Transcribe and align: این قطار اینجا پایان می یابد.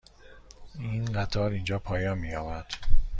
این 0.79 1.05
قطار 1.05 1.51
اینجا 1.51 1.79
پایان 1.79 2.17
می 2.17 2.29
یابد. 2.29 2.65